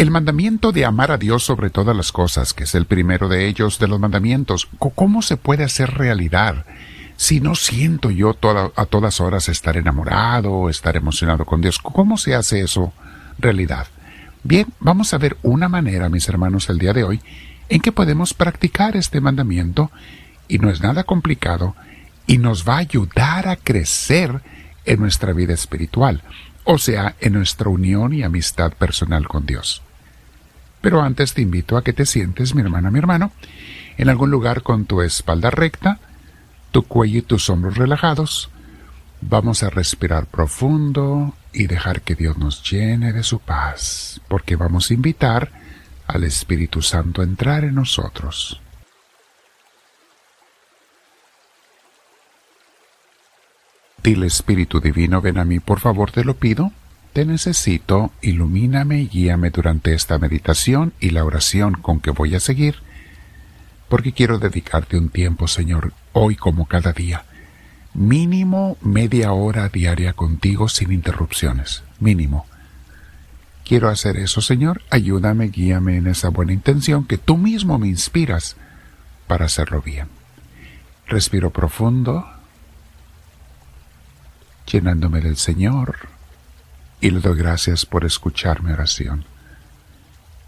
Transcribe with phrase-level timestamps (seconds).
[0.00, 3.46] El mandamiento de amar a Dios sobre todas las cosas, que es el primero de
[3.46, 6.64] ellos de los mandamientos, ¿cómo se puede hacer realidad?
[7.18, 8.30] Si no siento yo
[8.76, 12.94] a todas horas estar enamorado, estar emocionado con Dios, ¿cómo se hace eso
[13.38, 13.88] realidad?
[14.42, 17.20] Bien, vamos a ver una manera, mis hermanos, el día de hoy,
[17.68, 19.90] en que podemos practicar este mandamiento,
[20.48, 21.76] y no es nada complicado,
[22.26, 24.40] y nos va a ayudar a crecer
[24.86, 26.22] en nuestra vida espiritual,
[26.64, 29.82] o sea, en nuestra unión y amistad personal con Dios.
[30.80, 33.32] Pero antes te invito a que te sientes, mi hermana, mi hermano,
[33.98, 35.98] en algún lugar con tu espalda recta,
[36.70, 38.50] tu cuello y tus hombros relajados.
[39.20, 44.90] Vamos a respirar profundo y dejar que Dios nos llene de su paz, porque vamos
[44.90, 45.50] a invitar
[46.06, 48.60] al Espíritu Santo a entrar en nosotros.
[54.02, 56.72] Dile Espíritu Divino, ven a mí, por favor, te lo pido.
[57.12, 62.40] Te necesito, ilumíname y guíame durante esta meditación y la oración con que voy a
[62.40, 62.76] seguir,
[63.88, 67.24] porque quiero dedicarte un tiempo, Señor, hoy como cada día.
[67.94, 71.82] Mínimo media hora diaria contigo sin interrupciones.
[71.98, 72.46] Mínimo.
[73.64, 74.82] Quiero hacer eso, Señor.
[74.90, 78.56] Ayúdame, guíame en esa buena intención que tú mismo me inspiras
[79.26, 80.06] para hacerlo bien.
[81.08, 82.24] Respiro profundo,
[84.70, 85.96] llenándome del Señor,
[87.00, 89.24] y le doy gracias por escuchar mi oración.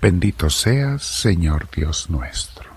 [0.00, 2.70] Bendito seas, Señor Dios nuestro.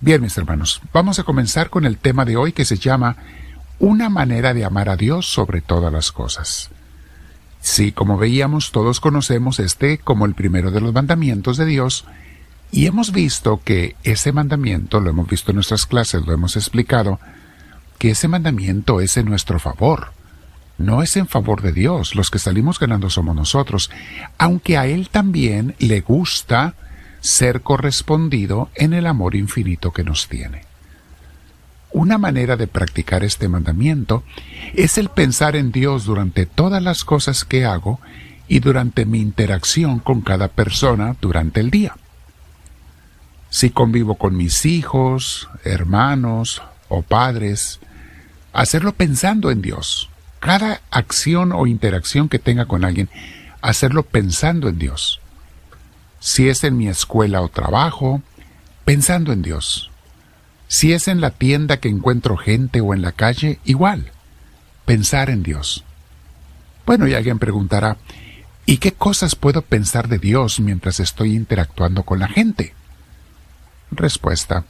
[0.00, 3.16] Bien, mis hermanos, vamos a comenzar con el tema de hoy que se llama
[3.78, 6.70] Una manera de amar a Dios sobre todas las cosas.
[7.60, 12.04] Sí, como veíamos, todos conocemos este como el primero de los mandamientos de Dios,
[12.72, 17.20] y hemos visto que ese mandamiento, lo hemos visto en nuestras clases, lo hemos explicado,
[17.98, 20.12] que ese mandamiento es en nuestro favor,
[20.78, 23.90] no es en favor de Dios, los que salimos ganando somos nosotros,
[24.38, 26.74] aunque a Él también le gusta
[27.20, 30.64] ser correspondido en el amor infinito que nos tiene.
[31.92, 34.24] Una manera de practicar este mandamiento
[34.74, 38.00] es el pensar en Dios durante todas las cosas que hago
[38.48, 41.96] y durante mi interacción con cada persona durante el día.
[43.50, 47.78] Si convivo con mis hijos, hermanos o padres,
[48.54, 50.08] hacerlo pensando en Dios.
[50.42, 53.08] Cada acción o interacción que tenga con alguien,
[53.62, 55.22] hacerlo pensando en Dios
[56.22, 58.22] si es en mi escuela o trabajo,
[58.84, 59.90] pensando en Dios.
[60.68, 64.12] Si es en la tienda que encuentro gente o en la calle, igual,
[64.86, 65.84] pensar en Dios.
[66.86, 67.96] Bueno, y alguien preguntará,
[68.66, 72.72] ¿y qué cosas puedo pensar de Dios mientras estoy interactuando con la gente?
[73.90, 74.64] Respuesta,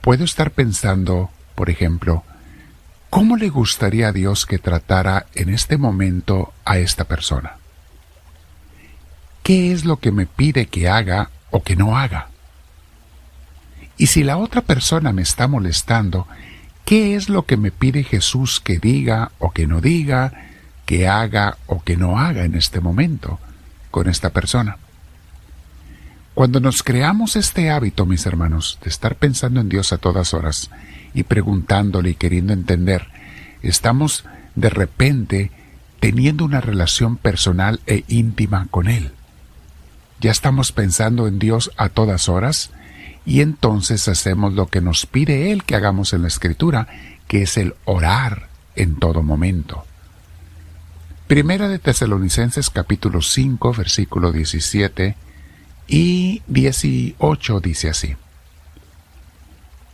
[0.00, 2.22] puedo estar pensando, por ejemplo,
[3.12, 7.58] ¿cómo le gustaría a Dios que tratara en este momento a esta persona?
[9.42, 12.28] qué es lo que me pide que haga o que no haga.
[13.96, 16.26] Y si la otra persona me está molestando,
[16.84, 20.32] ¿qué es lo que me pide Jesús que diga o que no diga,
[20.86, 23.38] que haga o que no haga en este momento
[23.90, 24.78] con esta persona?
[26.34, 30.70] Cuando nos creamos este hábito, mis hermanos, de estar pensando en Dios a todas horas
[31.14, 33.08] y preguntándole y queriendo entender,
[33.62, 35.50] estamos de repente
[36.00, 39.12] teniendo una relación personal e íntima con Él
[40.22, 42.70] ya estamos pensando en Dios a todas horas
[43.26, 46.86] y entonces hacemos lo que nos pide Él que hagamos en la Escritura,
[47.26, 49.84] que es el orar en todo momento.
[51.26, 55.16] Primera de Tesalonicenses capítulo 5 versículo 17
[55.86, 58.16] y 18 dice así.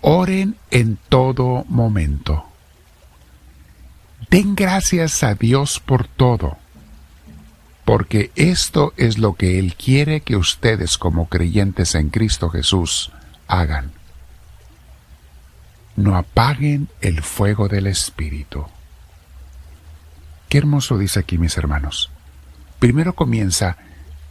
[0.00, 2.44] Oren en todo momento.
[4.31, 6.59] Den gracias a Dios por todo
[7.88, 13.12] porque esto es lo que Él quiere que ustedes como creyentes en Cristo Jesús
[13.47, 13.93] hagan.
[15.97, 18.66] No apaguen el fuego del Espíritu.
[20.50, 22.10] Qué hermoso dice aquí mis hermanos.
[22.78, 23.79] Primero comienza,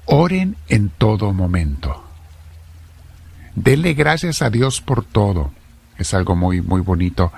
[0.08, 2.04] oren en todo momento.
[3.56, 5.52] Denle gracias a Dios por todo.
[5.98, 7.32] Es algo muy, muy bonito.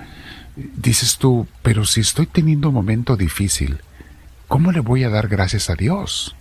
[0.56, 3.80] Dices tú, pero si estoy teniendo un momento difícil,
[4.48, 6.36] ¿cómo le voy a dar gracias a Dios?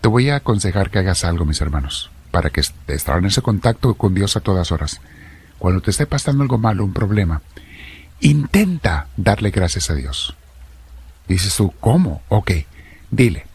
[0.00, 3.94] Te voy a aconsejar que hagas algo, mis hermanos, para que estés en ese contacto
[3.94, 5.00] con Dios a todas horas.
[5.58, 7.40] Cuando te esté pasando algo malo, un problema,
[8.20, 10.36] intenta darle gracias a Dios.
[11.26, 12.22] Dices tú, ¿cómo?
[12.28, 12.50] Ok,
[13.10, 13.46] dile,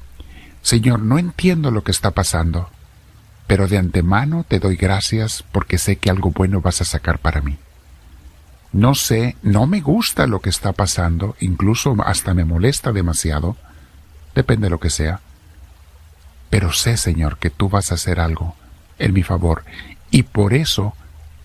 [0.62, 2.70] Señor, no entiendo lo que está pasando,
[3.48, 7.42] pero de antemano te doy gracias porque sé que algo bueno vas a sacar para
[7.42, 7.58] mí.
[8.72, 13.58] No sé, no me gusta lo que está pasando, incluso hasta me molesta demasiado,
[14.34, 15.20] depende de lo que sea.
[16.50, 18.56] pero sé, Señor, que tú vas a hacer algo
[19.00, 19.64] en mi favor
[20.12, 20.94] y por eso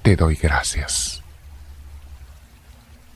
[0.02, 1.22] te doy gracias.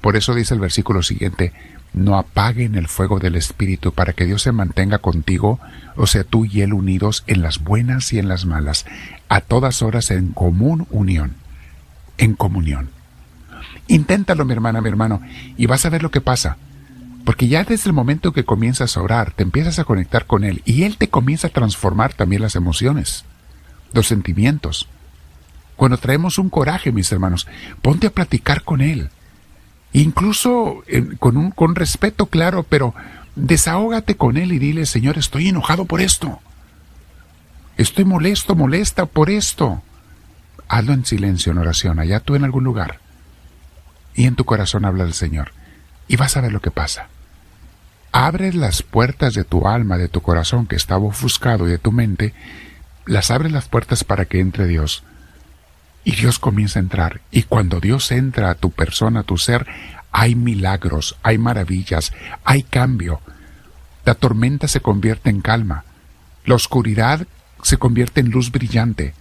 [0.00, 1.52] Por eso dice el versículo siguiente,
[1.92, 5.58] no apaguen el fuego del Espíritu para que Dios se mantenga contigo,
[5.96, 8.86] o sea, tú y Él unidos en las buenas y en las malas,
[9.28, 11.34] a todas horas en común unión,
[12.18, 12.90] en comunión.
[13.88, 15.20] Inténtalo, mi hermana, mi hermano,
[15.56, 16.56] y vas a ver lo que pasa.
[17.24, 20.62] Porque ya desde el momento que comienzas a orar, te empiezas a conectar con Él
[20.64, 23.24] y Él te comienza a transformar también las emociones,
[23.92, 24.88] los sentimientos.
[25.76, 27.46] Cuando traemos un coraje, mis hermanos,
[27.82, 29.10] ponte a platicar con Él
[29.92, 30.82] incluso
[31.18, 32.94] con, un, con respeto claro, pero
[33.36, 36.40] desahógate con él y dile, Señor, estoy enojado por esto.
[37.76, 39.82] Estoy molesto, molesta por esto.
[40.68, 43.00] Hazlo en silencio, en oración, allá tú en algún lugar.
[44.14, 45.52] Y en tu corazón habla del Señor.
[46.06, 47.08] Y vas a ver lo que pasa.
[48.12, 51.92] Abres las puertas de tu alma, de tu corazón que estaba ofuscado y de tu
[51.92, 52.34] mente,
[53.06, 55.04] las abres las puertas para que entre Dios
[56.04, 57.20] y Dios comienza a entrar.
[57.30, 59.66] Y cuando Dios entra a tu persona, a tu ser,
[60.12, 62.12] hay milagros, hay maravillas,
[62.44, 63.20] hay cambio.
[64.04, 65.84] La tormenta se convierte en calma.
[66.44, 67.26] La oscuridad
[67.62, 69.14] se convierte en luz brillante.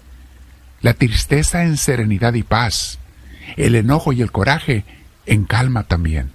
[0.81, 2.99] La tristeza en serenidad y paz.
[3.57, 4.85] El enojo y el coraje
[5.25, 6.31] en calma también.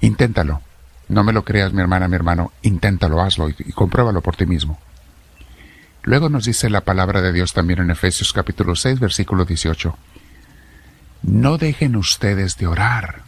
[0.00, 0.62] Inténtalo.
[1.08, 2.52] No me lo creas, mi hermana, mi hermano.
[2.62, 4.78] Inténtalo, hazlo y, y compruébalo por ti mismo.
[6.06, 9.98] Luego nos dice la palabra de Dios también en Efesios capítulo 6, versículo 18.
[11.22, 13.22] No dejen ustedes de orar.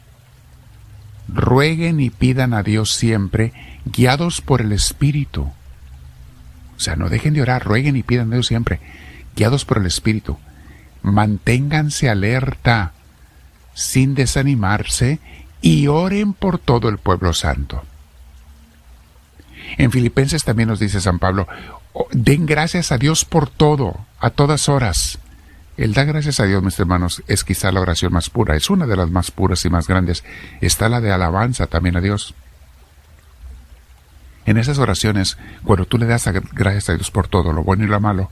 [1.27, 3.53] Rueguen y pidan a Dios siempre,
[3.85, 5.43] guiados por el Espíritu.
[6.77, 8.79] O sea, no dejen de orar, rueguen y pidan a Dios siempre,
[9.35, 10.39] guiados por el Espíritu.
[11.03, 12.93] Manténganse alerta,
[13.75, 15.19] sin desanimarse,
[15.61, 17.83] y oren por todo el pueblo santo.
[19.79, 21.47] En Filipenses también nos dice San Pablo,
[22.11, 25.19] den gracias a Dios por todo, a todas horas.
[25.77, 28.87] El dar gracias a Dios, mis hermanos, es quizá la oración más pura, es una
[28.87, 30.25] de las más puras y más grandes.
[30.61, 32.35] Está la de alabanza también a Dios.
[34.47, 37.87] En esas oraciones, cuando tú le das gracias a Dios por todo, lo bueno y
[37.87, 38.31] lo malo,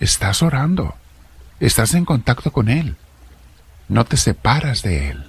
[0.00, 0.96] estás orando,
[1.60, 2.96] estás en contacto con Él,
[3.88, 5.24] no te separas de Él.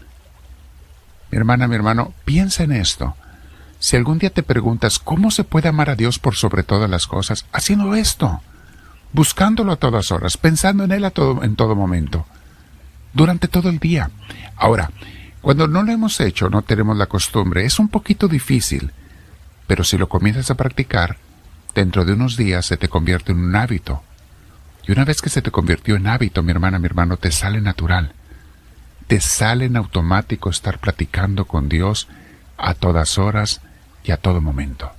[1.30, 3.16] Mi hermana, mi hermano, piensa en esto.
[3.82, 7.08] Si algún día te preguntas cómo se puede amar a Dios por sobre todas las
[7.08, 8.40] cosas, haciendo esto,
[9.12, 12.28] buscándolo a todas horas, pensando en Él a todo, en todo momento,
[13.12, 14.12] durante todo el día.
[14.56, 14.92] Ahora,
[15.42, 18.92] cuando no lo hemos hecho, no tenemos la costumbre, es un poquito difícil,
[19.66, 21.18] pero si lo comienzas a practicar,
[21.74, 24.04] dentro de unos días se te convierte en un hábito.
[24.88, 27.62] Y una vez que se te convirtió en hábito, mi hermana, mi hermano, te sale
[27.62, 28.14] natural.
[29.08, 32.08] Te sale en automático estar platicando con Dios
[32.60, 33.62] a todas horas,
[34.04, 34.92] y a todo momento.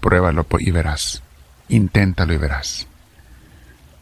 [0.00, 1.22] Pruébalo y verás.
[1.68, 2.86] Inténtalo y verás.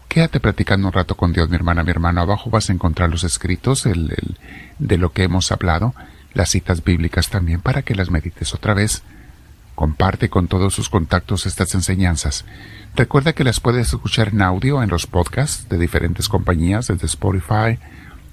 [0.09, 2.23] Quédate platicando un rato con Dios, mi hermana, mi hermano.
[2.23, 3.85] Abajo vas a encontrar los escritos
[4.79, 5.95] de lo que hemos hablado,
[6.33, 9.03] las citas bíblicas también, para que las medites otra vez.
[9.75, 12.45] Comparte con todos sus contactos estas enseñanzas.
[12.97, 17.79] Recuerda que las puedes escuchar en audio en los podcasts de diferentes compañías, desde Spotify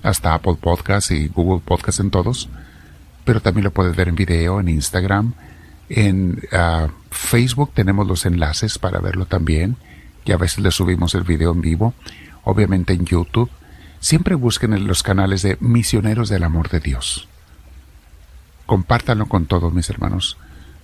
[0.01, 2.50] hasta Apple Podcasts y Google Podcasts en todos
[3.25, 5.33] pero también lo puedes ver en video, en Instagram,
[5.89, 9.75] en ah, Facebook tenemos los enlaces para verlo también,
[10.24, 11.94] y a veces le subimos el video en vivo,
[12.44, 13.50] obviamente en YouTube.
[14.00, 17.27] Siempre busquen en los canales de Misioneros del Amor de Dios.
[18.65, 20.38] Compártanlo con todos mis hermanos,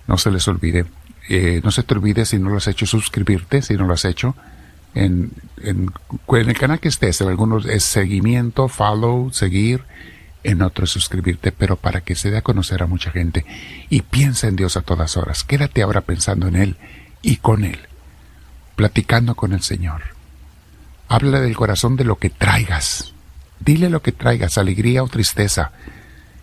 [0.06, 0.86] no se les olvide.
[1.28, 4.04] Eh, no se te olvide si no lo has hecho suscribirte, si no lo has
[4.04, 4.34] hecho.
[4.94, 5.30] En,
[5.62, 5.90] en,
[6.28, 9.84] en el canal que estés, en algunos es seguimiento, follow, seguir,
[10.44, 13.44] en otro suscribirte, pero para que se dé a conocer a mucha gente.
[13.88, 15.44] Y piensa en Dios a todas horas.
[15.44, 16.76] Quédate ahora pensando en Él
[17.22, 17.78] y con Él,
[18.76, 20.02] platicando con el Señor.
[21.08, 23.12] Habla del corazón de lo que traigas.
[23.60, 25.72] Dile lo que traigas, alegría o tristeza,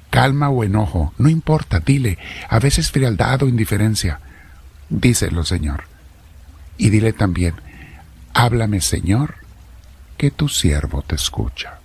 [0.09, 4.19] calma o enojo, no importa, dile, a veces frialdad o indiferencia.
[4.89, 5.83] Díselo, Señor.
[6.77, 7.55] Y dile también,
[8.33, 9.35] háblame, Señor,
[10.17, 11.79] que tu siervo te escucha.